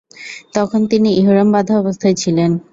তখন 0.53 0.81
তিনি 0.91 1.09
ইহরাম 1.13 1.47
বাঁধা 1.55 1.73
অবস্থায় 1.79 2.15
ছিলেন। 2.15 2.51